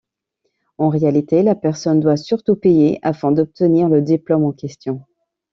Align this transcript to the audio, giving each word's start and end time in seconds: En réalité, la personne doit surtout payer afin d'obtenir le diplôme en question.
En 0.79 0.89
réalité, 0.89 1.43
la 1.43 1.53
personne 1.53 1.99
doit 1.99 2.17
surtout 2.17 2.55
payer 2.55 2.97
afin 3.03 3.31
d'obtenir 3.31 3.87
le 3.87 4.01
diplôme 4.01 4.45
en 4.45 4.51
question. 4.51 5.03